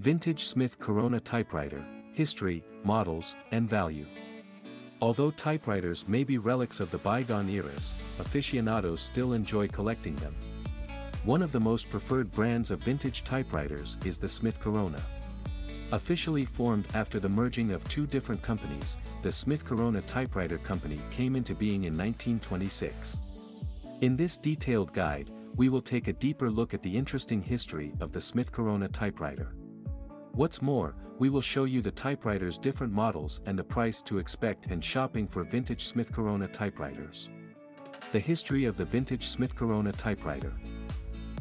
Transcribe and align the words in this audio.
Vintage 0.00 0.44
Smith 0.44 0.78
Corona 0.78 1.18
Typewriter, 1.18 1.84
History, 2.12 2.62
Models, 2.84 3.34
and 3.50 3.68
Value. 3.68 4.06
Although 5.02 5.32
typewriters 5.32 6.06
may 6.06 6.22
be 6.22 6.38
relics 6.38 6.78
of 6.78 6.92
the 6.92 6.98
bygone 6.98 7.48
eras, 7.48 7.94
aficionados 8.20 9.00
still 9.00 9.32
enjoy 9.32 9.66
collecting 9.66 10.14
them. 10.16 10.36
One 11.24 11.42
of 11.42 11.50
the 11.50 11.58
most 11.58 11.90
preferred 11.90 12.30
brands 12.30 12.70
of 12.70 12.78
vintage 12.78 13.24
typewriters 13.24 13.98
is 14.04 14.18
the 14.18 14.28
Smith 14.28 14.60
Corona. 14.60 15.02
Officially 15.90 16.44
formed 16.44 16.86
after 16.94 17.18
the 17.18 17.28
merging 17.28 17.72
of 17.72 17.82
two 17.88 18.06
different 18.06 18.40
companies, 18.40 18.98
the 19.22 19.32
Smith 19.32 19.64
Corona 19.64 20.00
Typewriter 20.02 20.58
Company 20.58 21.00
came 21.10 21.34
into 21.34 21.56
being 21.56 21.84
in 21.84 21.98
1926. 21.98 23.18
In 24.02 24.16
this 24.16 24.38
detailed 24.38 24.92
guide, 24.92 25.30
we 25.56 25.68
will 25.68 25.82
take 25.82 26.06
a 26.06 26.12
deeper 26.12 26.52
look 26.52 26.72
at 26.72 26.82
the 26.82 26.96
interesting 26.96 27.42
history 27.42 27.94
of 27.98 28.12
the 28.12 28.20
Smith 28.20 28.52
Corona 28.52 28.86
typewriter. 28.86 29.56
What's 30.38 30.62
more, 30.62 30.94
we 31.18 31.30
will 31.30 31.40
show 31.40 31.64
you 31.64 31.82
the 31.82 31.90
typewriter's 31.90 32.58
different 32.58 32.92
models 32.92 33.40
and 33.46 33.58
the 33.58 33.64
price 33.64 34.00
to 34.02 34.18
expect 34.18 34.66
and 34.66 34.84
shopping 34.84 35.26
for 35.26 35.42
vintage 35.42 35.82
Smith 35.82 36.12
Corona 36.12 36.46
typewriters. 36.46 37.28
The 38.12 38.20
history 38.20 38.64
of 38.64 38.76
the 38.76 38.84
vintage 38.84 39.24
Smith 39.24 39.56
Corona 39.56 39.90
typewriter. 39.90 40.52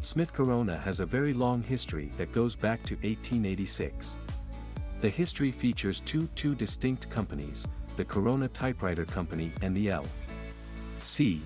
Smith 0.02 0.34
Corona 0.34 0.80
has 0.80 1.00
a 1.00 1.06
very 1.06 1.36
long 1.36 1.62
history 1.62 2.10
that 2.18 2.32
goes 2.32 2.56
back 2.56 2.82
to 2.86 2.96
1886. 2.96 4.18
The 5.00 5.10
history 5.10 5.52
features 5.52 6.00
two 6.00 6.28
two 6.34 6.56
distinct 6.56 7.08
companies, 7.08 7.68
the 7.98 8.06
Corona 8.06 8.48
Typewriter 8.48 9.06
Company 9.06 9.52
and 9.62 9.78
the 9.78 9.92
L. 9.92 10.08
C. 10.98 11.44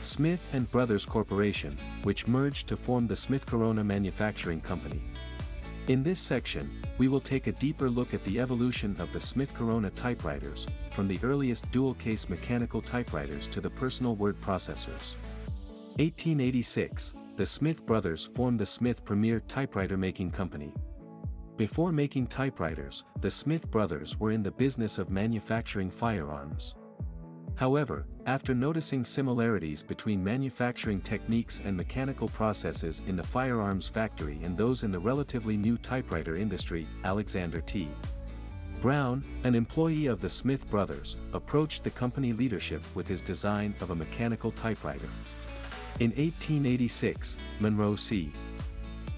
Smith 0.00 0.48
and 0.54 0.70
Brothers 0.70 1.04
Corporation, 1.04 1.76
which 2.04 2.26
merged 2.26 2.68
to 2.68 2.76
form 2.78 3.06
the 3.06 3.16
Smith 3.16 3.44
Corona 3.44 3.84
Manufacturing 3.84 4.62
Company. 4.62 5.02
In 5.86 6.02
this 6.02 6.18
section, 6.18 6.70
we 6.96 7.08
will 7.08 7.20
take 7.20 7.46
a 7.46 7.52
deeper 7.52 7.90
look 7.90 8.14
at 8.14 8.24
the 8.24 8.40
evolution 8.40 8.96
of 8.98 9.12
the 9.12 9.20
Smith 9.20 9.52
Corona 9.52 9.90
typewriters, 9.90 10.66
from 10.90 11.06
the 11.06 11.18
earliest 11.22 11.70
dual-case 11.72 12.30
mechanical 12.30 12.80
typewriters 12.80 13.46
to 13.48 13.60
the 13.60 13.68
personal 13.68 14.16
word 14.16 14.40
processors. 14.40 15.14
1886, 15.96 17.12
the 17.36 17.44
Smith 17.44 17.84
brothers 17.84 18.30
formed 18.34 18.58
the 18.58 18.64
Smith 18.64 19.04
Premier 19.04 19.40
Typewriter 19.40 19.98
Making 19.98 20.30
Company. 20.30 20.72
Before 21.58 21.92
making 21.92 22.28
typewriters, 22.28 23.04
the 23.20 23.30
Smith 23.30 23.70
brothers 23.70 24.18
were 24.18 24.30
in 24.30 24.42
the 24.42 24.52
business 24.52 24.96
of 24.96 25.10
manufacturing 25.10 25.90
firearms. 25.90 26.76
However, 27.56 28.06
after 28.26 28.54
noticing 28.54 29.04
similarities 29.04 29.82
between 29.82 30.24
manufacturing 30.24 31.00
techniques 31.00 31.60
and 31.64 31.76
mechanical 31.76 32.28
processes 32.28 33.02
in 33.06 33.16
the 33.16 33.22
firearms 33.22 33.88
factory 33.88 34.38
and 34.42 34.56
those 34.56 34.82
in 34.82 34.90
the 34.90 34.98
relatively 34.98 35.56
new 35.56 35.76
typewriter 35.76 36.36
industry, 36.36 36.86
Alexander 37.04 37.60
T. 37.60 37.88
Brown, 38.80 39.22
an 39.44 39.54
employee 39.54 40.06
of 40.06 40.20
the 40.20 40.28
Smith 40.28 40.68
brothers, 40.70 41.16
approached 41.32 41.84
the 41.84 41.90
company 41.90 42.32
leadership 42.32 42.82
with 42.94 43.06
his 43.06 43.22
design 43.22 43.74
of 43.80 43.90
a 43.90 43.94
mechanical 43.94 44.50
typewriter. 44.50 45.08
In 46.00 46.10
1886, 46.10 47.38
Monroe 47.60 47.96
C. 47.96 48.32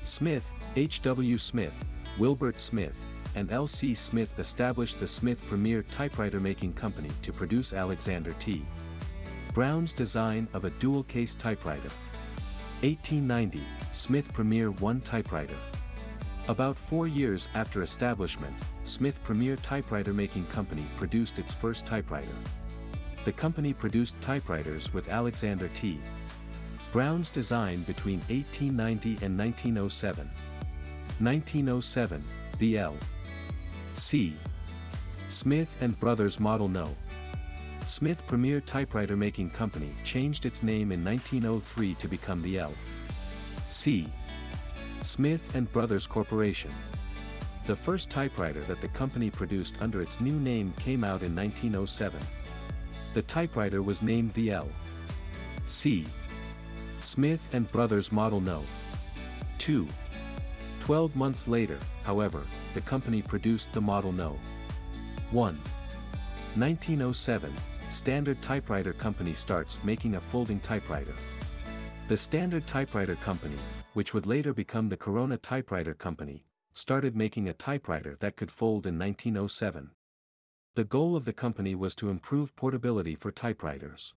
Smith, 0.03 0.51
H. 0.75 1.01
W. 1.03 1.39
Smith, 1.39 1.75
Wilbert 2.19 2.59
Smith, 2.59 2.97
and 3.35 3.53
L.C. 3.53 3.95
Smith 3.95 4.39
established 4.39 4.99
the 4.99 5.07
Smith 5.07 5.47
Premier 5.47 5.83
Typewriter 5.83 6.41
Making 6.41 6.73
Company 6.73 7.11
to 7.23 7.33
produce 7.33 7.73
Alexander 7.73 8.33
T. 8.39 8.65
Brown's 9.57 9.95
design 9.95 10.47
of 10.53 10.67
a 10.67 10.71
dual-case 10.83 11.35
typewriter. 11.35 11.89
1890, 12.83 13.63
Smith 13.91 14.31
Premier 14.35 14.71
1 14.71 15.01
typewriter. 15.01 15.57
About 16.49 16.77
four 16.77 17.09
years 17.09 17.49
after 17.55 17.81
establishment, 17.81 18.55
Smith 18.85 19.19
Premier 19.25 19.57
Typewriter 19.57 20.13
Making 20.13 20.45
Company 20.49 20.85
produced 20.99 21.39
its 21.39 21.55
first 21.55 21.87
typewriter. 21.87 22.37
The 23.25 23.33
company 23.33 23.73
produced 23.73 24.21
typewriters 24.21 24.93
with 24.93 25.09
Alexander 25.09 25.69
T. 25.69 26.01
Brown's 26.93 27.31
design 27.31 27.81
between 27.85 28.19
1890 28.29 29.25
and 29.25 29.39
1907. 29.39 30.27
1907, 31.21 32.23
the 32.59 32.77
L. 32.77 32.95
C. 33.95 34.35
Smith 35.29 35.75
and 35.81 35.99
Brothers 35.99 36.39
Model 36.39 36.69
No. 36.69 36.95
Smith 37.87 38.27
Premier 38.27 38.61
Typewriter 38.61 39.17
Making 39.17 39.49
Company 39.49 39.95
changed 40.03 40.45
its 40.45 40.65
name 40.65 40.91
in 40.91 41.05
1903 41.05 41.95
to 41.95 42.09
become 42.09 42.43
the 42.43 42.59
L. 42.59 42.75
C. 43.69 44.09
Smith 45.03 45.55
and 45.55 45.71
Brothers 45.71 46.05
Corporation. 46.05 46.73
The 47.67 47.77
first 47.77 48.11
typewriter 48.11 48.61
that 48.63 48.81
the 48.81 48.89
company 48.89 49.31
produced 49.31 49.77
under 49.81 50.03
its 50.03 50.21
new 50.21 50.33
name 50.33 50.75
came 50.81 51.05
out 51.05 51.23
in 51.23 51.35
1907. 51.37 52.21
The 53.15 53.23
typewriter 53.23 53.83
was 53.83 54.03
named 54.03 54.35
the 54.35 54.51
L. 54.51 54.69
C. 55.65 56.07
Smith 56.99 57.49
and 57.53 57.71
Brothers 57.71 58.11
Model 58.11 58.41
No. 58.41 58.65
2. 59.59 59.87
Twelve 60.81 61.15
months 61.15 61.47
later, 61.47 61.79
however, 62.03 62.43
the 62.75 62.81
company 62.81 63.23
produced 63.23 63.73
the 63.73 63.81
Model 63.81 64.11
No. 64.11 64.37
1. 65.31 65.57
1907, 66.57 67.53
Standard 67.89 68.43
Typewriter 68.43 68.93
Company 68.93 69.33
starts 69.33 69.79
making 69.85 70.17
a 70.17 70.21
folding 70.21 70.59
typewriter. 70.59 71.15
The 72.09 72.17
Standard 72.17 72.67
Typewriter 72.67 73.15
Company, 73.17 73.57
which 73.95 74.13
would 74.13 74.27
later 74.27 74.53
become 74.53 74.89
the 74.89 74.97
Corona 74.97 75.37
Typewriter 75.37 75.95
Company, 75.95 76.45
started 76.73 77.17
making 77.17 77.49
a 77.49 77.53
typewriter 77.53 78.17
that 78.21 78.37
could 78.37 78.51
fold 78.51 78.87
in 78.87 78.99
1907. 78.99 79.91
The 80.75 80.85
goal 80.85 81.17
of 81.17 81.25
the 81.25 81.33
company 81.33 81.75
was 81.75 81.95
to 81.97 82.11
improve 82.11 82.55
portability 82.57 83.15
for 83.15 83.31
typewriters. 83.31 84.15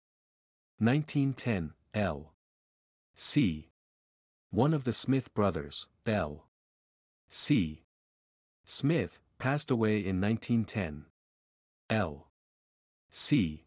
1910, 0.79 1.73
L. 1.93 2.33
C. 3.15 3.69
One 4.49 4.73
of 4.73 4.83
the 4.83 4.93
Smith 4.93 5.33
brothers, 5.33 5.87
L. 6.05 6.47
C. 7.29 7.83
Smith, 8.65 9.19
passed 9.37 9.69
away 9.69 9.97
in 9.97 10.19
1910. 10.19 11.05
L. 11.89 12.28
C. 13.11 13.65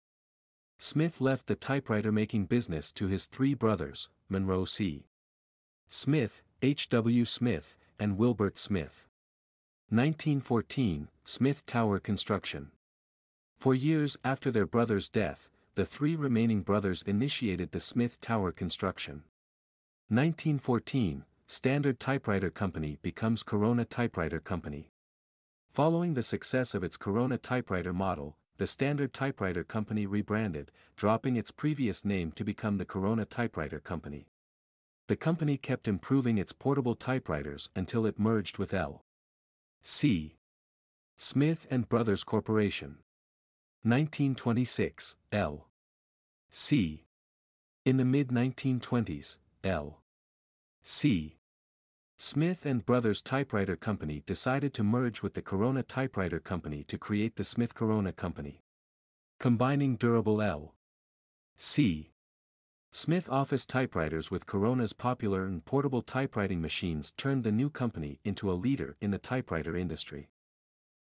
Smith 0.79 1.21
left 1.21 1.47
the 1.47 1.57
typewriter 1.57 2.13
making 2.13 2.47
business 2.47 2.93
to 2.93 3.09
his 3.09 3.27
three 3.27 3.55
brothers, 3.55 4.09
Monroe 4.29 4.65
C. 4.65 5.07
Smith, 5.89 6.43
H. 6.63 6.89
W. 6.91 7.25
Smith, 7.25 7.77
and 7.99 8.17
Wilbert 8.17 8.57
Smith. 8.57 9.09
1914, 9.89 11.09
Smith 11.25 11.67
Tower 11.67 11.99
Construction. 11.99 12.71
For 13.59 13.75
years 13.75 14.17
after 14.25 14.51
their 14.51 14.67
brother's 14.67 15.09
death, 15.09 15.49
the 15.75 15.85
three 15.85 16.15
remaining 16.15 16.63
brothers 16.63 17.03
initiated 17.03 17.73
the 17.73 17.81
Smith 17.81 18.21
Tower 18.21 18.53
construction. 18.53 19.25
1914, 20.09 21.25
Standard 21.47 21.99
Typewriter 21.99 22.51
Company 22.51 22.99
becomes 23.03 23.43
Corona 23.43 23.85
Typewriter 23.85 24.41
Company. 24.41 24.93
Following 25.73 26.15
the 26.15 26.23
success 26.23 26.75
of 26.75 26.85
its 26.85 26.97
Corona 26.97 27.39
typewriter 27.39 27.93
model, 27.93 28.37
the 28.59 28.67
Standard 28.67 29.13
Typewriter 29.13 29.65
Company 29.65 30.07
rebranded, 30.07 30.71
dropping 30.97 31.37
its 31.37 31.51
previous 31.51 32.05
name 32.05 32.33
to 32.33 32.45
become 32.45 32.79
the 32.79 32.85
Corona 32.85 33.25
Typewriter 33.25 33.81
Company. 33.81 34.27
The 35.09 35.17
company 35.17 35.57
kept 35.57 35.89
improving 35.89 36.39
its 36.39 36.53
portable 36.53 36.95
typewriters 36.95 37.69
until 37.75 38.07
it 38.07 38.19
merged 38.19 38.59
with 38.59 38.73
L. 38.73 39.05
C. 39.83 40.37
Smith 41.17 41.67
and 41.71 41.89
Brothers 41.89 42.25
Corporation. 42.25 42.99
1926, 43.83 45.17
L. 45.33 45.69
C. 46.51 47.05
In 47.85 47.97
the 47.97 48.05
mid-1920s, 48.05 49.39
L. 49.65 50.03
C. 50.83 51.37
Smith 52.25 52.67
and 52.67 52.87
Brothers 52.87 53.21
Typewriter 53.21 53.75
Company 53.75 54.23
decided 54.27 54.73
to 54.75 54.85
merge 54.85 55.23
with 55.23 55.35
the 55.35 55.43
Corona 55.43 55.83
Typewriter 55.83 56.39
Company 56.39 56.85
to 56.85 56.97
create 56.97 57.35
the 57.35 57.43
Smith 57.43 57.75
Corona 57.75 58.13
Company. 58.13 58.63
Combining 59.41 59.97
durable 59.97 60.41
L. 60.41 60.77
C. 61.57 62.13
Smith 62.93 63.29
office 63.29 63.67
typewriters 63.67 64.31
with 64.31 64.47
Corona's 64.47 64.93
popular 64.93 65.45
and 65.47 65.65
portable 65.65 66.01
typewriting 66.01 66.61
machines 66.61 67.11
turned 67.11 67.43
the 67.43 67.51
new 67.51 67.69
company 67.69 68.21
into 68.23 68.53
a 68.53 68.55
leader 68.55 68.97
in 69.01 69.11
the 69.11 69.19
typewriter 69.19 69.77
industry. 69.77 70.29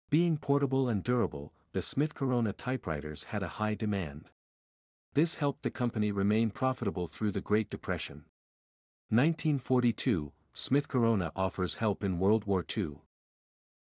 Being 0.10 0.40
portable 0.40 0.90
and 0.90 1.04
durable, 1.04 1.54
the 1.72 1.84
Smith 1.84 2.16
Corona 2.16 2.52
typewriters 2.52 3.26
had 3.26 3.44
a 3.44 3.60
high 3.60 3.76
demand. 3.76 4.32
This 5.14 5.36
helped 5.36 5.62
the 5.62 5.70
company 5.70 6.12
remain 6.12 6.50
profitable 6.50 7.06
through 7.06 7.32
the 7.32 7.42
Great 7.42 7.70
Depression. 7.70 8.26
1942, 9.10 10.32
Smith 10.54 10.90
Corona 10.90 11.32
offers 11.34 11.76
help 11.76 12.04
in 12.04 12.20
World 12.20 12.44
War 12.44 12.66
II. 12.78 12.98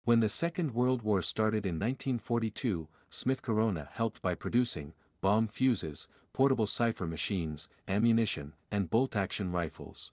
When 0.04 0.20
the 0.20 0.30
Second 0.30 0.76
World 0.76 1.02
War 1.02 1.22
started 1.24 1.66
in 1.66 1.76
1942, 1.76 2.88
Smith 3.10 3.42
Corona 3.42 3.90
helped 3.92 4.22
by 4.22 4.36
producing 4.36 4.94
bomb 5.20 5.48
fuses, 5.48 6.08
portable 6.32 6.68
cipher 6.68 7.08
machines, 7.08 7.70
ammunition, 7.88 8.54
and 8.72 8.90
bolt-action 8.90 9.52
rifles. 9.52 10.12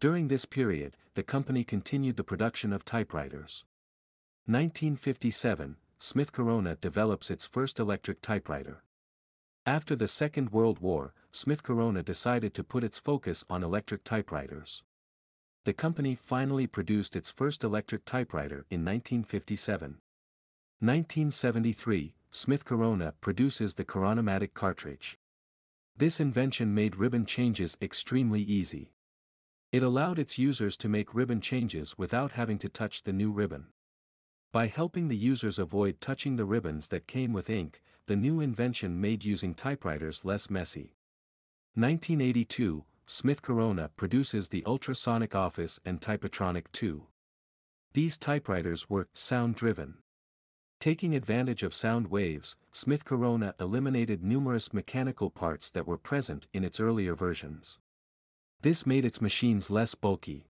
During 0.00 0.28
this 0.28 0.46
period, 0.46 0.96
the 1.14 1.22
company 1.22 1.62
continued 1.62 2.16
the 2.16 2.24
production 2.24 2.72
of 2.72 2.84
typewriters. 2.84 3.64
1957, 4.46 5.76
Smith 5.98 6.32
Corona 6.32 6.76
develops 6.76 7.30
its 7.30 7.44
first 7.44 7.78
electric 7.78 8.22
typewriter. 8.22 8.82
After 9.66 9.94
the 9.94 10.08
Second 10.08 10.52
World 10.52 10.78
War, 10.78 11.12
Smith 11.30 11.62
Corona 11.62 12.02
decided 12.02 12.54
to 12.54 12.64
put 12.64 12.82
its 12.82 12.98
focus 12.98 13.44
on 13.50 13.62
electric 13.62 14.04
typewriters. 14.04 14.82
The 15.66 15.72
company 15.72 16.14
finally 16.14 16.68
produced 16.68 17.16
its 17.16 17.28
first 17.28 17.64
electric 17.64 18.04
typewriter 18.04 18.66
in 18.70 18.84
1957. 18.84 19.98
1973, 20.78 22.14
Smith 22.30 22.64
Corona 22.64 23.14
produces 23.20 23.74
the 23.74 23.84
Coronamatic 23.84 24.54
cartridge. 24.54 25.18
This 25.96 26.20
invention 26.20 26.72
made 26.72 26.94
ribbon 26.94 27.26
changes 27.26 27.76
extremely 27.82 28.42
easy. 28.42 28.92
It 29.72 29.82
allowed 29.82 30.20
its 30.20 30.38
users 30.38 30.76
to 30.76 30.88
make 30.88 31.12
ribbon 31.12 31.40
changes 31.40 31.98
without 31.98 32.30
having 32.30 32.60
to 32.60 32.68
touch 32.68 33.02
the 33.02 33.12
new 33.12 33.32
ribbon. 33.32 33.66
By 34.52 34.68
helping 34.68 35.08
the 35.08 35.16
users 35.16 35.58
avoid 35.58 36.00
touching 36.00 36.36
the 36.36 36.44
ribbons 36.44 36.86
that 36.88 37.08
came 37.08 37.32
with 37.32 37.50
ink, 37.50 37.82
the 38.06 38.14
new 38.14 38.38
invention 38.38 39.00
made 39.00 39.24
using 39.24 39.52
typewriters 39.52 40.24
less 40.24 40.48
messy. 40.48 40.94
1982, 41.74 42.84
Smith 43.08 43.40
Corona 43.40 43.88
produces 43.96 44.48
the 44.48 44.64
Ultrasonic 44.66 45.32
Office 45.32 45.78
and 45.84 46.00
Typotronic 46.00 46.64
2. 46.72 47.06
These 47.92 48.18
typewriters 48.18 48.90
were 48.90 49.06
sound-driven. 49.12 49.98
Taking 50.80 51.14
advantage 51.14 51.62
of 51.62 51.72
sound 51.72 52.08
waves, 52.08 52.56
Smith 52.72 53.04
Corona 53.04 53.54
eliminated 53.60 54.24
numerous 54.24 54.74
mechanical 54.74 55.30
parts 55.30 55.70
that 55.70 55.86
were 55.86 55.96
present 55.96 56.48
in 56.52 56.64
its 56.64 56.80
earlier 56.80 57.14
versions. 57.14 57.78
This 58.62 58.84
made 58.84 59.04
its 59.04 59.20
machines 59.20 59.70
less 59.70 59.94
bulky. 59.94 60.46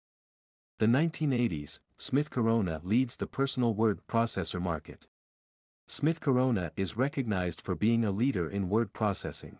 The 0.79 0.87
1980s, 0.87 1.81
Smith 1.99 2.31
Corona 2.31 2.81
leads 2.83 3.17
the 3.17 3.27
personal 3.27 3.75
word 3.75 4.01
processor 4.09 4.63
market. 4.63 5.09
Smith 5.87 6.23
Corona 6.23 6.73
is 6.75 6.97
recognized 6.97 7.61
for 7.61 7.75
being 7.75 8.03
a 8.03 8.11
leader 8.11 8.49
in 8.49 8.71
word 8.71 8.95
processing 8.95 9.59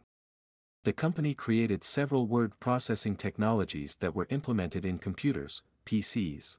the 0.87 0.93
company 0.93 1.35
created 1.35 1.83
several 1.83 2.29
word 2.29 2.53
processing 2.61 3.17
technologies 3.17 3.97
that 3.97 4.15
were 4.15 4.29
implemented 4.31 4.87
in 4.87 5.01
computers, 5.01 5.65
PCs. 5.85 6.59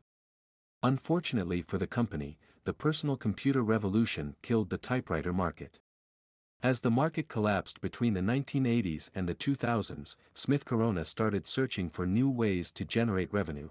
Unfortunately 0.84 1.62
for 1.62 1.78
the 1.78 1.88
company, 1.88 2.38
the 2.66 2.74
personal 2.74 3.16
computer 3.16 3.62
revolution 3.62 4.36
killed 4.42 4.70
the 4.70 4.78
typewriter 4.78 5.32
market. 5.32 5.80
As 6.62 6.82
the 6.82 6.92
market 6.92 7.30
collapsed 7.30 7.80
between 7.80 8.16
the 8.16 8.20
1980s 8.20 9.10
and 9.16 9.30
the 9.30 9.34
2000s, 9.34 10.18
Smith 10.34 10.66
Corona 10.66 11.06
started 11.06 11.48
searching 11.48 11.90
for 11.90 12.06
new 12.06 12.30
ways 12.30 12.70
to 12.72 12.84
generate 12.84 13.32
revenue. 13.32 13.70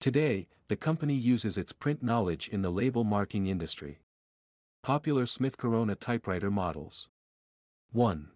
Today, 0.00 0.48
the 0.68 0.76
company 0.76 1.14
uses 1.14 1.56
its 1.56 1.72
print 1.72 2.02
knowledge 2.02 2.46
in 2.46 2.60
the 2.60 2.70
label 2.70 3.04
marking 3.04 3.46
industry. 3.46 4.00
Popular 4.82 5.24
Smith 5.24 5.56
Corona 5.56 5.94
typewriter 5.94 6.50
models 6.50 7.08
1. 7.92 8.32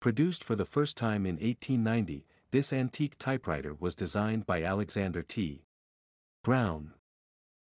Produced 0.00 0.44
for 0.44 0.54
the 0.54 0.64
first 0.64 0.96
time 0.96 1.26
in 1.26 1.34
1890, 1.34 2.24
this 2.52 2.72
antique 2.72 3.18
typewriter 3.18 3.74
was 3.74 3.96
designed 3.96 4.46
by 4.46 4.62
Alexander 4.62 5.22
T. 5.22 5.64
Brown. 6.44 6.92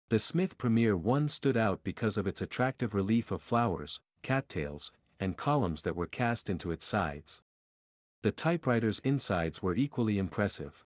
The 0.10 0.20
Smith 0.20 0.58
Premier 0.58 0.98
1 0.98 1.30
stood 1.30 1.56
out 1.56 1.86
because 1.86 2.18
of 2.18 2.28
its 2.28 2.42
attractive 2.42 2.94
relief 2.94 3.32
of 3.32 3.42
flowers, 3.42 4.02
cattails, 4.24 4.92
and 5.22 5.38
columns 5.38 5.84
that 5.84 5.96
were 5.96 6.06
cast 6.06 6.50
into 6.50 6.70
its 6.70 6.86
sides. 6.86 7.44
The 8.24 8.34
typewriter's 8.34 9.00
insides 9.06 9.64
were 9.64 9.76
equally 9.76 10.18
impressive. 10.18 10.84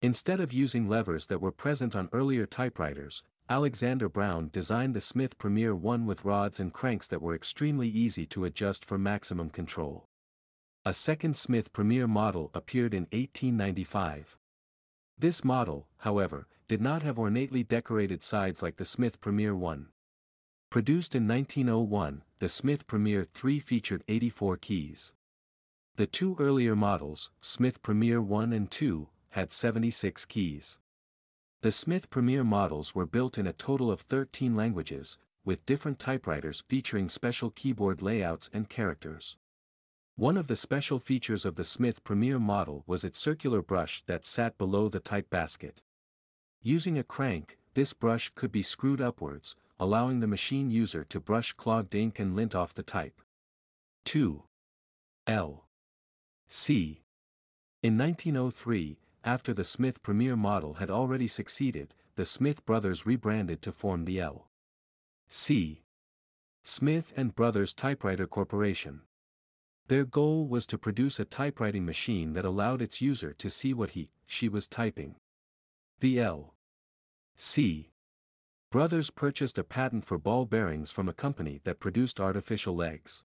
Instead 0.00 0.40
of 0.40 0.54
using 0.54 0.88
levers 0.88 1.26
that 1.26 1.42
were 1.42 1.52
present 1.52 1.94
on 1.94 2.08
earlier 2.10 2.46
typewriters, 2.46 3.22
Alexander 3.50 4.08
Brown 4.08 4.48
designed 4.50 4.96
the 4.96 5.02
Smith 5.02 5.36
Premier 5.36 5.74
1 5.74 6.06
with 6.06 6.24
rods 6.24 6.58
and 6.58 6.72
cranks 6.72 7.06
that 7.08 7.20
were 7.20 7.34
extremely 7.34 7.88
easy 7.88 8.24
to 8.24 8.46
adjust 8.46 8.86
for 8.86 8.96
maximum 8.96 9.50
control. 9.50 10.08
A 10.86 10.92
second 10.92 11.34
Smith 11.34 11.72
Premier 11.72 12.06
model 12.06 12.50
appeared 12.52 12.92
in 12.92 13.04
1895. 13.04 14.36
This 15.16 15.42
model, 15.42 15.88
however, 16.00 16.46
did 16.68 16.82
not 16.82 17.02
have 17.02 17.18
ornately 17.18 17.62
decorated 17.62 18.22
sides 18.22 18.62
like 18.62 18.76
the 18.76 18.84
Smith 18.84 19.18
Premier 19.18 19.56
1. 19.56 19.86
Produced 20.68 21.14
in 21.14 21.26
1901, 21.26 22.22
the 22.38 22.50
Smith 22.50 22.86
Premier 22.86 23.26
3 23.32 23.60
featured 23.60 24.04
84 24.08 24.58
keys. 24.58 25.14
The 25.96 26.06
two 26.06 26.36
earlier 26.38 26.76
models, 26.76 27.30
Smith 27.40 27.80
Premier 27.82 28.20
1 28.20 28.52
and 28.52 28.70
2, 28.70 29.08
had 29.30 29.52
76 29.52 30.26
keys. 30.26 30.78
The 31.62 31.72
Smith 31.72 32.10
Premier 32.10 32.44
models 32.44 32.94
were 32.94 33.06
built 33.06 33.38
in 33.38 33.46
a 33.46 33.54
total 33.54 33.90
of 33.90 34.02
13 34.02 34.54
languages, 34.54 35.16
with 35.46 35.64
different 35.64 35.98
typewriters 35.98 36.62
featuring 36.68 37.08
special 37.08 37.48
keyboard 37.48 38.02
layouts 38.02 38.50
and 38.52 38.68
characters. 38.68 39.38
One 40.16 40.36
of 40.36 40.46
the 40.46 40.54
special 40.54 41.00
features 41.00 41.44
of 41.44 41.56
the 41.56 41.64
Smith 41.64 42.04
Premier 42.04 42.38
model 42.38 42.84
was 42.86 43.02
its 43.02 43.18
circular 43.18 43.62
brush 43.62 44.00
that 44.06 44.24
sat 44.24 44.56
below 44.56 44.88
the 44.88 45.00
type 45.00 45.28
basket. 45.28 45.82
Using 46.62 46.96
a 46.96 47.02
crank, 47.02 47.58
this 47.74 47.92
brush 47.92 48.30
could 48.36 48.52
be 48.52 48.62
screwed 48.62 49.00
upwards, 49.00 49.56
allowing 49.80 50.20
the 50.20 50.28
machine 50.28 50.70
user 50.70 51.02
to 51.02 51.18
brush 51.18 51.52
clogged 51.52 51.96
ink 51.96 52.20
and 52.20 52.36
lint 52.36 52.54
off 52.54 52.74
the 52.74 52.84
type. 52.84 53.20
2. 54.04 54.44
L. 55.26 55.64
C. 56.46 57.02
In 57.82 57.98
1903, 57.98 59.00
after 59.24 59.52
the 59.52 59.64
Smith 59.64 60.00
Premier 60.00 60.36
model 60.36 60.74
had 60.74 60.90
already 60.90 61.26
succeeded, 61.26 61.92
the 62.14 62.24
Smith 62.24 62.64
brothers 62.64 63.04
rebranded 63.04 63.60
to 63.62 63.72
form 63.72 64.04
the 64.04 64.20
L. 64.20 64.46
C. 65.28 65.82
Smith 66.62 67.12
and 67.16 67.34
Brothers 67.34 67.74
Typewriter 67.74 68.28
Corporation. 68.28 69.00
Their 69.88 70.04
goal 70.06 70.46
was 70.46 70.66
to 70.68 70.78
produce 70.78 71.20
a 71.20 71.26
typewriting 71.26 71.84
machine 71.84 72.32
that 72.32 72.46
allowed 72.46 72.80
its 72.80 73.02
user 73.02 73.34
to 73.34 73.50
see 73.50 73.74
what 73.74 73.90
he, 73.90 74.08
she 74.26 74.48
was 74.48 74.66
typing. 74.66 75.16
The 76.00 76.20
L. 76.20 76.54
C. 77.36 77.90
Brothers 78.70 79.10
purchased 79.10 79.58
a 79.58 79.64
patent 79.64 80.04
for 80.04 80.18
ball 80.18 80.46
bearings 80.46 80.90
from 80.90 81.08
a 81.08 81.12
company 81.12 81.60
that 81.64 81.80
produced 81.80 82.18
artificial 82.18 82.74
legs. 82.74 83.24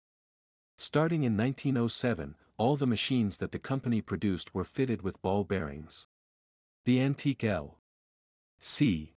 Starting 0.77 1.23
in 1.23 1.37
1907, 1.37 2.35
all 2.57 2.75
the 2.75 2.85
machines 2.85 3.37
that 3.37 3.51
the 3.51 3.59
company 3.59 4.01
produced 4.01 4.53
were 4.53 4.65
fitted 4.65 5.01
with 5.01 5.21
ball 5.21 5.45
bearings. 5.45 6.07
The 6.83 7.01
antique 7.01 7.43
L. 7.43 7.77
C. 8.59 9.15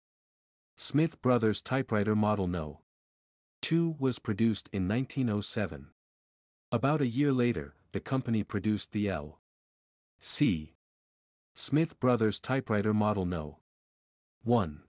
Smith 0.76 1.22
Brothers 1.22 1.62
typewriter 1.62 2.16
model 2.16 2.48
No. 2.48 2.82
2 3.62 3.96
was 4.00 4.20
produced 4.20 4.70
in 4.72 4.88
1907. 4.88 5.88
About 6.74 7.02
a 7.02 7.08
year 7.08 7.34
later, 7.34 7.76
the 7.92 8.00
company 8.00 8.44
produced 8.46 8.94
the 8.94 9.10
L. 9.10 9.40
C. 10.22 10.76
Smith 11.54 12.00
Brothers 12.00 12.40
typewriter 12.40 12.94
model 12.94 13.26
No. 13.26 13.58
1. 14.46 14.84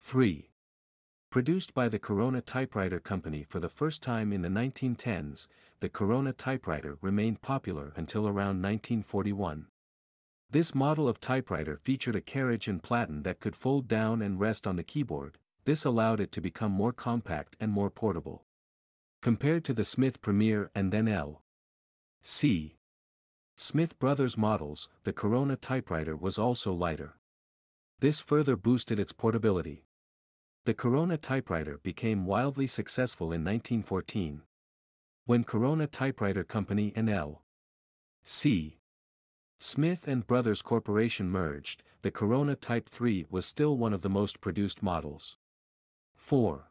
3. 0.00 0.48
Produced 1.28 1.74
by 1.74 1.90
the 1.90 1.98
Corona 1.98 2.40
Typewriter 2.40 3.00
Company 3.00 3.44
for 3.46 3.60
the 3.60 3.68
first 3.68 4.02
time 4.02 4.32
in 4.32 4.40
the 4.40 4.48
1910s, 4.48 5.46
the 5.80 5.90
Corona 5.90 6.32
typewriter 6.32 6.96
remained 7.02 7.42
popular 7.42 7.92
until 7.96 8.26
around 8.26 8.62
1941. 8.62 9.66
This 10.50 10.74
model 10.74 11.06
of 11.06 11.20
typewriter 11.20 11.76
featured 11.84 12.16
a 12.16 12.22
carriage 12.22 12.66
and 12.66 12.82
platen 12.82 13.24
that 13.24 13.40
could 13.40 13.56
fold 13.56 13.88
down 13.88 14.22
and 14.22 14.40
rest 14.40 14.66
on 14.66 14.76
the 14.76 14.82
keyboard, 14.82 15.36
this 15.66 15.84
allowed 15.84 16.20
it 16.20 16.32
to 16.32 16.40
become 16.40 16.72
more 16.72 16.94
compact 16.94 17.58
and 17.60 17.70
more 17.70 17.90
portable. 17.90 18.43
Compared 19.24 19.64
to 19.64 19.72
the 19.72 19.84
Smith 19.84 20.20
Premier 20.20 20.70
and 20.74 20.92
then 20.92 21.08
L. 21.08 21.40
C. 22.20 22.76
Smith 23.56 23.98
Brothers 23.98 24.36
models, 24.36 24.90
the 25.04 25.14
Corona 25.14 25.56
typewriter 25.56 26.14
was 26.14 26.38
also 26.38 26.74
lighter. 26.74 27.16
This 28.00 28.20
further 28.20 28.54
boosted 28.54 28.98
its 28.98 29.12
portability. 29.12 29.86
The 30.66 30.74
Corona 30.74 31.16
typewriter 31.16 31.78
became 31.82 32.26
wildly 32.26 32.66
successful 32.66 33.28
in 33.28 33.42
1914. 33.42 34.42
When 35.24 35.42
Corona 35.42 35.86
Typewriter 35.86 36.44
Company 36.44 36.92
and 36.94 37.08
L. 37.08 37.44
C. 38.24 38.76
Smith 39.58 40.06
and 40.06 40.26
Brothers 40.26 40.60
Corporation 40.60 41.30
merged, 41.30 41.82
the 42.02 42.10
Corona 42.10 42.56
Type 42.56 42.90
3 42.90 43.24
was 43.30 43.46
still 43.46 43.78
one 43.78 43.94
of 43.94 44.02
the 44.02 44.10
most 44.10 44.42
produced 44.42 44.82
models. 44.82 45.38
4. 46.14 46.68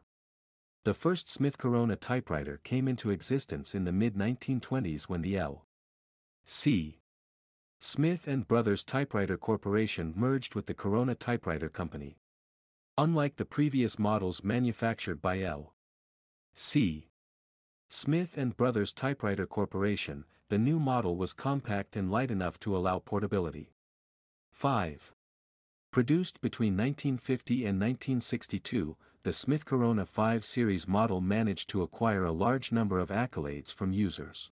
The 0.84 0.92
first 0.92 1.30
Smith 1.30 1.56
Corona 1.56 1.96
typewriter 1.96 2.60
came 2.62 2.88
into 2.88 3.08
existence 3.08 3.74
in 3.74 3.84
the 3.84 3.92
mid-1920s 3.92 5.04
when 5.04 5.22
the 5.22 5.38
L. 5.38 5.64
C. 6.44 7.00
Smith 7.78 8.28
and 8.28 8.46
Brothers 8.46 8.84
Typewriter 8.84 9.38
Corporation 9.38 10.12
merged 10.14 10.54
with 10.54 10.66
the 10.66 10.74
Corona 10.74 11.14
Typewriter 11.14 11.70
Company. 11.70 12.18
Unlike 12.98 13.36
the 13.36 13.46
previous 13.46 13.98
models 13.98 14.44
manufactured 14.44 15.22
by 15.22 15.40
L. 15.40 15.72
C. 16.52 17.08
Smith 17.88 18.36
and 18.36 18.54
Brothers 18.54 18.92
Typewriter 18.92 19.46
Corporation, 19.46 20.26
the 20.50 20.58
new 20.58 20.78
model 20.78 21.16
was 21.16 21.32
compact 21.32 21.96
and 21.96 22.10
light 22.10 22.30
enough 22.30 22.60
to 22.60 22.76
allow 22.76 22.98
portability. 22.98 23.72
5. 24.52 25.14
Produced 25.90 26.42
between 26.42 26.74
1950 26.74 27.54
and 27.64 27.80
1962, 27.80 28.98
the 29.24 29.32
Smith 29.32 29.64
Corona 29.64 30.04
5 30.04 30.44
series 30.44 30.86
model 30.86 31.22
managed 31.22 31.70
to 31.70 31.80
acquire 31.80 32.24
a 32.24 32.30
large 32.30 32.70
number 32.70 32.98
of 32.98 33.08
accolades 33.08 33.72
from 33.72 33.94
users. 33.94 34.50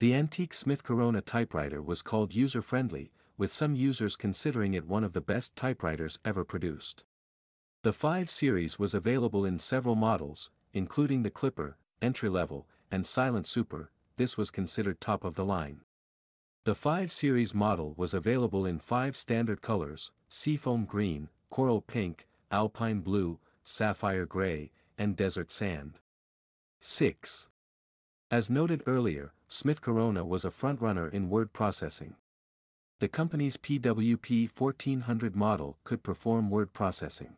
The 0.00 0.12
antique 0.14 0.52
Smith 0.52 0.82
Corona 0.82 1.20
typewriter 1.20 1.80
was 1.80 2.02
called 2.02 2.34
user-friendly, 2.34 3.12
with 3.38 3.52
some 3.52 3.76
users 3.76 4.16
considering 4.16 4.74
it 4.74 4.88
one 4.88 5.04
of 5.04 5.12
the 5.12 5.20
best 5.20 5.54
typewriters 5.54 6.18
ever 6.24 6.44
produced. 6.44 7.04
The 7.84 7.92
5 7.92 8.28
series 8.28 8.80
was 8.80 8.94
available 8.94 9.44
in 9.44 9.58
several 9.58 9.94
models, 9.94 10.50
including 10.72 11.22
the 11.22 11.30
Clipper, 11.30 11.76
entry-level, 12.02 12.66
and 12.90 13.06
Silent 13.06 13.46
Super, 13.46 13.92
this 14.16 14.36
was 14.36 14.50
considered 14.50 15.00
top 15.00 15.22
of 15.22 15.36
the 15.36 15.44
line. 15.44 15.82
The 16.64 16.74
5 16.74 17.12
Series 17.12 17.54
model 17.54 17.94
was 17.96 18.12
available 18.12 18.66
in 18.66 18.80
five 18.80 19.16
standard 19.16 19.62
colors, 19.62 20.10
seafoam 20.28 20.84
green, 20.84 21.28
coral 21.48 21.80
pink, 21.80 22.26
alpine 22.50 22.98
blue, 23.00 23.38
sapphire 23.64 24.26
gray, 24.26 24.70
and 24.96 25.16
desert 25.16 25.50
sand. 25.50 25.98
6. 26.80 27.48
As 28.30 28.50
noted 28.50 28.82
earlier, 28.86 29.32
Smith 29.48 29.80
Corona 29.80 30.24
was 30.24 30.44
a 30.44 30.50
frontrunner 30.50 31.12
in 31.12 31.30
word 31.30 31.52
processing. 31.52 32.14
The 33.00 33.08
company's 33.08 33.56
PWP 33.56 34.50
1400 34.56 35.34
model 35.34 35.78
could 35.84 36.02
perform 36.02 36.50
word 36.50 36.72
processing. 36.72 37.36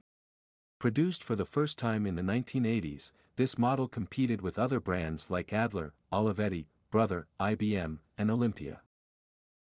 Produced 0.78 1.25
for 1.25 1.35
the 1.35 1.47
first 1.47 1.78
time 1.78 2.06
in 2.06 2.16
the 2.16 2.23
1980s, 2.23 3.12
this 3.37 3.59
model 3.59 3.88
competed 3.88 4.42
with 4.42 4.59
other 4.59 4.80
brands 4.80 5.30
like 5.30 5.52
Adler, 5.52 5.95
Olivetti, 6.12 6.66
Brother, 6.90 7.26
IBM, 7.40 7.99
and 8.18 8.30
Olympia. 8.30 8.80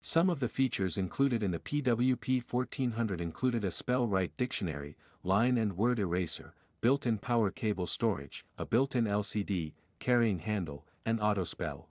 Some 0.04 0.28
of 0.28 0.40
the 0.40 0.48
features 0.48 0.98
included 0.98 1.44
in 1.44 1.52
the 1.52 1.60
PWP 1.60 2.42
1400 2.50 3.20
included 3.20 3.64
a 3.64 3.70
spell-right 3.70 4.36
dictionary, 4.36 4.96
line 5.22 5.56
and 5.56 5.76
word 5.76 6.00
eraser, 6.00 6.54
built-in 6.80 7.18
power 7.18 7.52
cable 7.52 7.86
storage, 7.86 8.44
a 8.58 8.66
built-in 8.66 9.04
LCD, 9.04 9.74
carrying 10.00 10.40
handle, 10.40 10.84
and 11.06 11.20
auto-spell. 11.20 11.88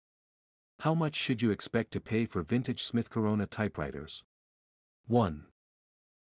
How 0.81 0.93
much 0.93 1.15
should 1.15 1.41
you 1.41 1.51
expect 1.51 1.91
to 1.91 2.01
pay 2.01 2.25
for 2.25 2.43
vintage 2.43 2.83
Smith 2.83 3.09
Corona 3.09 3.45
typewriters? 3.45 4.25
1. 5.07 5.45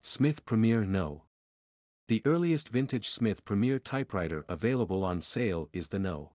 Smith 0.03 0.45
Premier 0.45 0.85
No. 0.85 1.23
The 2.09 2.21
earliest 2.27 2.69
vintage 2.69 3.09
Smith 3.09 3.43
Premier 3.47 3.79
typewriter 3.79 4.45
available 4.51 5.03
on 5.03 5.23
sale 5.23 5.71
is 5.73 5.89
the 5.89 5.99
No. 5.99 6.33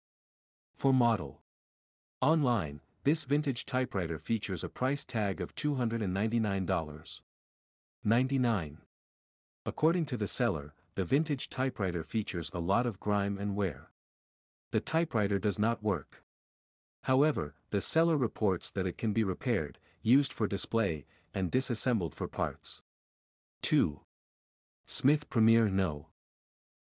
For 0.76 0.94
model. 0.94 1.42
Online, 2.22 2.82
this 3.04 3.26
vintage 3.26 3.66
typewriter 3.66 4.20
features 4.20 4.64
a 4.64 4.70
price 4.70 5.04
tag 5.04 5.42
of 5.42 5.56
$299. 5.56 7.22
99. 8.04 8.78
According 9.66 10.06
to 10.06 10.18
the 10.18 10.28
seller, 10.28 10.76
the 10.94 11.06
vintage 11.06 11.50
typewriter 11.50 12.04
features 12.04 12.52
a 12.54 12.60
lot 12.60 12.86
of 12.86 13.00
grime 13.00 13.40
and 13.40 13.56
wear. 13.56 13.90
The 14.72 14.82
typewriter 14.82 15.40
does 15.40 15.58
not 15.58 15.82
work. 15.82 16.24
However, 17.04 17.56
the 17.72 17.82
seller 17.82 18.18
reports 18.18 18.70
that 18.72 18.86
it 18.86 19.00
can 19.00 19.14
be 19.14 19.24
repaired, 19.24 19.80
used 20.04 20.32
for 20.32 20.48
display, 20.48 21.06
and 21.34 21.50
disassembled 21.50 22.14
for 22.14 22.28
parts. 22.28 22.84
2. 23.64 24.02
Smith 24.86 25.28
Premier 25.30 25.70
No. 25.70 26.08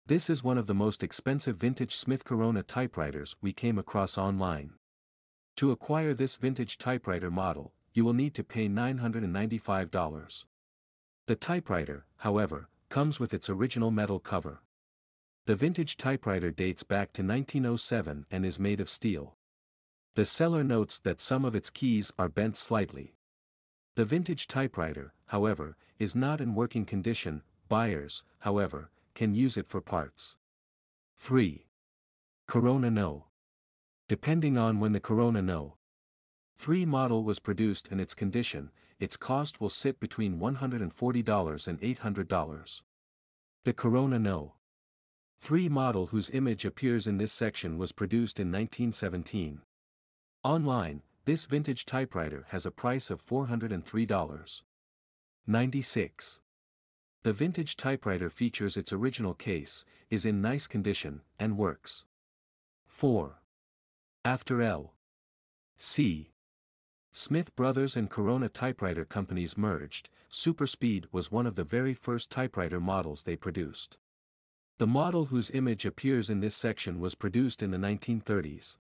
This 0.05 0.29
is 0.29 0.43
one 0.43 0.57
of 0.57 0.67
the 0.67 0.73
most 0.73 1.03
expensive 1.03 1.57
vintage 1.57 1.95
Smith 1.95 2.23
Corona 2.23 2.63
typewriters 2.63 3.35
we 3.41 3.51
came 3.51 3.77
across 3.77 4.17
online. 4.17 4.73
To 5.57 5.71
acquire 5.71 6.13
this 6.13 6.35
vintage 6.35 6.77
typewriter 6.77 7.31
model, 7.31 7.71
you 7.93 8.03
will 8.03 8.13
need 8.13 8.33
to 8.33 8.43
pay 8.43 8.67
$995. 8.67 10.45
The 11.27 11.35
typewriter, 11.35 12.05
however, 12.17 12.67
comes 12.89 13.19
with 13.21 13.33
its 13.33 13.49
original 13.49 13.89
metal 13.89 14.19
cover. 14.19 14.61
The 15.45 15.55
vintage 15.55 15.95
typewriter 15.95 16.51
dates 16.51 16.83
back 16.83 17.13
to 17.13 17.21
1907 17.21 18.25
and 18.29 18.45
is 18.45 18.59
made 18.59 18.81
of 18.81 18.89
steel. 18.89 19.37
The 20.15 20.25
seller 20.25 20.63
notes 20.63 20.99
that 20.99 21.21
some 21.21 21.45
of 21.45 21.55
its 21.55 21.69
keys 21.69 22.11
are 22.19 22.29
bent 22.29 22.57
slightly. 22.57 23.15
The 23.95 24.05
vintage 24.05 24.47
typewriter, 24.47 25.13
however, 25.27 25.77
is 25.99 26.15
not 26.15 26.41
in 26.41 26.53
working 26.55 26.83
condition, 26.83 27.43
buyers, 27.69 28.23
however, 28.39 28.89
can 29.13 29.33
use 29.33 29.55
it 29.55 29.67
for 29.67 29.79
parts. 29.79 30.35
3. 31.17 31.65
Corona 32.45 32.91
No. 32.91 33.27
Depending 34.07 34.55
on 34.55 34.79
when 34.79 34.91
the 34.91 34.99
Corona 34.99 35.41
No. 35.41 35.77
3 36.57 36.85
model 36.85 37.23
was 37.23 37.39
produced 37.39 37.89
and 37.89 37.99
its 37.99 38.13
condition, 38.13 38.69
its 38.99 39.17
cost 39.17 39.59
will 39.59 39.69
sit 39.69 39.99
between 39.99 40.39
$140 40.39 41.67
and 41.67 41.81
$800. 41.81 42.81
The 43.63 43.73
Corona 43.73 44.19
No. 44.19 44.53
3 45.41 45.69
model 45.69 46.07
whose 46.07 46.29
image 46.29 46.65
appears 46.65 47.07
in 47.07 47.17
this 47.17 47.33
section 47.33 47.79
was 47.79 47.91
produced 47.91 48.39
in 48.39 48.51
1917. 48.51 49.61
Online, 50.43 51.01
this 51.25 51.47
vintage 51.47 51.85
typewriter 51.85 52.45
has 52.49 52.67
a 52.67 52.71
price 52.71 53.09
of 53.09 53.25
$403. 53.25 54.61
96. 55.47 56.41
The 57.23 57.33
vintage 57.33 57.75
typewriter 57.75 58.29
features 58.29 58.77
its 58.77 58.93
original 58.93 59.33
case, 59.33 59.83
is 60.11 60.27
in 60.27 60.43
nice 60.43 60.67
condition, 60.67 61.21
and 61.39 61.57
works. 61.57 62.05
4. 62.85 63.41
After 64.25 64.59
L. 64.59 64.95
C. 65.77 66.31
Smith 67.11 67.55
Brothers 67.55 67.95
and 67.95 68.09
Corona 68.09 68.49
typewriter 68.49 69.05
companies 69.05 69.55
merged, 69.55 70.09
Superspeed 70.31 71.05
was 71.11 71.31
one 71.31 71.45
of 71.45 71.53
the 71.53 71.63
very 71.63 71.93
first 71.93 72.31
typewriter 72.31 72.79
models 72.79 73.21
they 73.21 73.35
produced. 73.35 73.99
The 74.79 74.87
model 74.87 75.25
whose 75.25 75.51
image 75.51 75.85
appears 75.85 76.31
in 76.31 76.39
this 76.39 76.55
section 76.55 76.99
was 76.99 77.13
produced 77.13 77.61
in 77.61 77.69
the 77.69 77.77
1930s. 77.77 78.77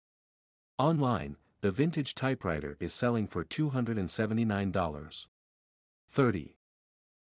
Online, 0.79 1.37
the 1.61 1.71
vintage 1.71 2.15
typewriter 2.15 2.79
is 2.81 2.95
selling 2.95 3.27
for 3.27 3.45
$279. 3.45 5.27
30. 6.11 6.57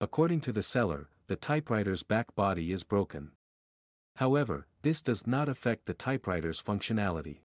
According 0.02 0.42
to 0.42 0.52
the 0.52 0.64
seller, 0.64 1.10
the 1.28 1.36
typewriter's 1.36 2.02
back 2.02 2.34
body 2.34 2.72
is 2.72 2.84
broken. 2.84 3.34
However, 4.16 4.66
this 4.82 5.04
does 5.04 5.28
not 5.28 5.48
affect 5.48 5.86
the 5.86 5.94
typewriter's 5.94 6.60
functionality. 6.60 7.42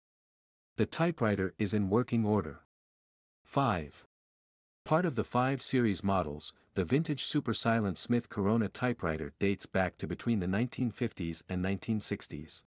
The 0.79 0.87
typewriter 0.87 1.53
is 1.59 1.75
in 1.75 1.91
working 1.91 2.25
order. 2.25 2.61
5. 3.45 4.07
Part 4.87 5.05
of 5.05 5.17
the 5.17 5.25
5 5.25 5.61
series 5.61 6.03
models, 6.03 6.55
the 6.75 6.85
vintage 6.85 7.25
Super 7.25 7.53
Silent 7.53 7.99
Smith 7.99 8.31
Corona 8.31 8.69
typewriter 8.69 9.35
dates 9.39 9.67
back 9.67 9.99
to 9.99 10.07
between 10.07 10.41
the 10.41 10.47
1950s 10.47 11.43
and 11.47 11.63
1960s. 11.63 12.65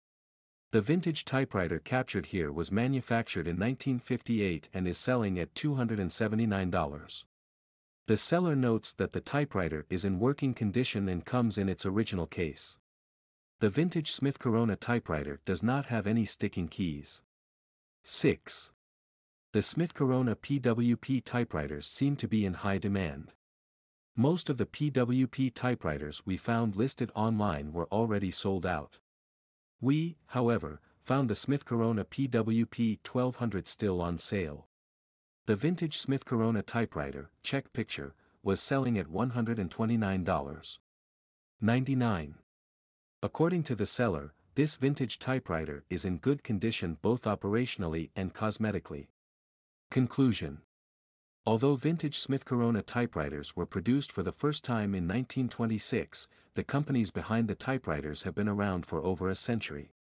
The 0.71 0.81
vintage 0.81 1.25
typewriter 1.25 1.81
captured 1.81 2.27
here 2.27 2.53
was 2.53 2.71
manufactured 2.71 3.49
in 3.49 3.57
1958 3.57 4.69
and 4.73 4.87
is 4.87 4.97
selling 4.97 5.37
at 5.41 5.55
$279. 5.55 7.25
The 8.07 8.17
seller 8.17 8.55
notes 8.55 8.93
that 8.93 9.13
the 9.13 9.21
typewriter 9.21 9.87
is 9.91 10.05
in 10.05 10.21
working 10.21 10.55
condition 10.55 11.09
and 11.09 11.25
comes 11.25 11.59
in 11.59 11.69
its 11.69 11.85
original 11.85 12.29
case. 12.29 12.79
The 13.59 13.71
vintage 13.71 14.13
Smith 14.13 14.39
Corona 14.39 14.77
typewriter 14.77 15.41
does 15.45 15.65
not 15.65 15.87
have 15.87 16.07
any 16.07 16.25
sticking 16.25 16.69
keys. 16.69 17.23
6. 18.03 18.73
The 19.53 19.63
Smith 19.63 19.95
Corona 19.95 20.37
PWP 20.37 21.25
typewriters 21.25 21.87
seem 21.87 22.17
to 22.17 22.29
be 22.29 22.45
in 22.45 22.55
high 22.55 22.79
demand. 22.79 23.33
Most 24.17 24.51
of 24.51 24.57
the 24.57 24.67
PWP 24.67 25.55
typewriters 25.55 26.23
we 26.27 26.37
found 26.37 26.77
listed 26.77 27.11
online 27.15 27.73
were 27.73 27.89
already 27.93 28.31
sold 28.31 28.67
out. 28.67 28.99
We, 29.81 30.17
however, 30.27 30.81
found 31.03 31.31
the 31.31 31.35
Smith 31.35 31.65
Corona 31.65 32.05
PWP 32.05 32.99
1200 33.07 33.69
still 33.69 34.01
on 34.01 34.19
sale. 34.19 34.67
The 35.47 35.57
vintage 35.57 35.97
Smith 35.97 36.25
Corona 36.25 36.63
typewriter, 36.63 37.31
check 37.43 37.73
picture, 37.73 38.15
was 38.43 38.61
selling 38.61 38.99
at 38.99 39.07
$129. 39.07 40.79
99. 41.61 42.35
According 43.23 43.63
to 43.63 43.75
the 43.75 43.87
seller, 43.87 44.35
this 44.59 44.75
vintage 44.75 45.21
typewriter 45.21 45.85
is 45.89 46.05
in 46.05 46.17
good 46.19 46.43
condition 46.43 46.99
both 47.01 47.23
operationally 47.23 48.11
and 48.17 48.35
cosmetically. 48.35 49.07
Conclusion 49.89 50.63
Although 51.47 51.77
vintage 51.77 52.19
Smith 52.19 52.45
Corona 52.45 52.83
typewriters 52.83 53.55
were 53.55 53.67
produced 53.67 54.11
for 54.11 54.25
the 54.25 54.33
first 54.33 54.65
time 54.65 54.97
in 54.97 55.07
1926, 55.07 56.27
the 56.57 56.65
companies 56.65 57.13
behind 57.13 57.47
the 57.47 57.55
typewriters 57.55 58.25
have 58.25 58.35
been 58.35 58.49
around 58.49 58.85
for 58.85 59.01
over 59.01 59.29
a 59.29 59.37
century. 59.37 59.93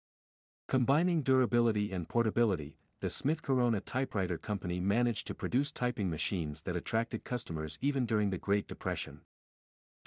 Combining 0.69 1.21
durability 1.21 1.93
and 1.93 2.09
portability, 2.09 2.79
the 3.01 3.11
Smith 3.11 3.43
Corona 3.43 3.81
Typewriter 3.81 4.39
Company 4.39 4.81
managed 4.81 5.27
to 5.27 5.35
produce 5.35 5.71
typing 5.71 6.09
machines 6.09 6.63
that 6.63 6.77
attracted 6.77 7.25
customers 7.25 7.79
even 7.83 8.07
during 8.07 8.31
the 8.31 8.39
Great 8.39 8.67
Depression. 8.67 9.21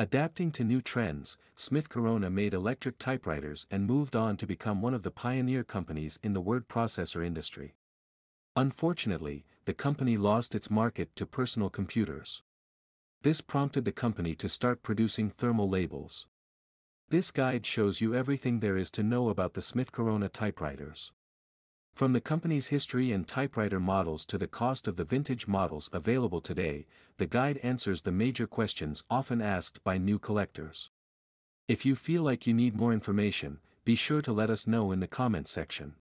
Adapting 0.02 0.50
to 0.50 0.64
new 0.64 0.80
trends, 0.80 1.38
Smith 1.56 1.90
Corona 1.90 2.30
made 2.30 2.54
electric 2.54 2.98
typewriters 2.98 3.68
and 3.70 3.86
moved 3.86 4.16
on 4.16 4.38
to 4.38 4.48
become 4.48 4.82
one 4.82 4.94
of 4.94 5.04
the 5.04 5.12
pioneer 5.12 5.62
companies 5.62 6.18
in 6.24 6.32
the 6.32 6.40
word 6.40 6.70
processor 6.70 7.22
industry. 7.22 7.76
Unfortunately, 8.56 9.44
the 9.66 9.74
company 9.74 10.16
lost 10.16 10.56
its 10.56 10.72
market 10.72 11.14
to 11.18 11.26
personal 11.26 11.70
computers. 11.70 12.44
This 13.24 13.42
prompted 13.42 13.84
the 13.84 13.92
company 13.92 14.36
to 14.36 14.48
start 14.48 14.84
producing 14.84 15.32
thermal 15.32 15.68
labels. 15.68 16.28
This 17.10 17.30
guide 17.30 17.66
shows 17.66 18.00
you 18.00 18.16
everything 18.16 18.62
there 18.62 18.78
is 18.78 18.90
to 18.92 19.04
know 19.04 19.28
about 19.28 19.54
the 19.54 19.62
Smith 19.62 19.92
Corona 19.92 20.30
typewriters. 20.30 21.12
From 22.00 22.14
the 22.14 22.22
company's 22.22 22.68
history 22.68 23.12
and 23.12 23.28
typewriter 23.28 23.78
models 23.78 24.26
to 24.28 24.38
the 24.38 24.48
cost 24.48 24.88
of 24.88 24.96
the 24.96 25.04
vintage 25.04 25.50
models 25.50 25.90
available 25.92 26.40
today, 26.40 26.86
the 27.18 27.26
guide 27.26 27.58
answers 27.62 28.04
the 28.04 28.12
major 28.14 28.48
questions 28.48 29.04
often 29.10 29.42
asked 29.42 29.84
by 29.84 29.98
new 29.98 30.18
collectors. 30.18 30.92
If 31.68 31.86
you 31.86 31.96
feel 31.98 32.24
like 32.24 32.48
you 32.48 32.54
need 32.54 32.74
more 32.74 32.94
information, 32.94 33.60
be 33.84 33.96
sure 33.96 34.22
to 34.22 34.32
let 34.32 34.50
us 34.50 34.66
know 34.66 34.94
in 34.94 35.02
the 35.02 35.08
comments 35.08 35.52
section. 35.52 35.96